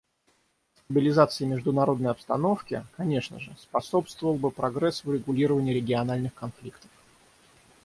Стабилизации 0.79 1.45
международной 1.45 2.09
обстановки, 2.09 2.87
конечно 2.97 3.39
же, 3.39 3.55
способствовал 3.61 4.33
бы 4.33 4.49
прогресс 4.49 5.03
в 5.03 5.09
урегулировании 5.09 5.75
региональных 5.75 6.33
конфликтов. 6.33 6.89